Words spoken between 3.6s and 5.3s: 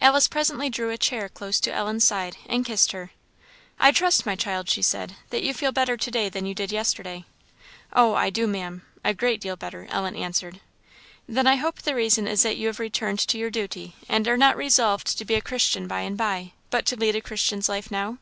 "I trust, my child," she said,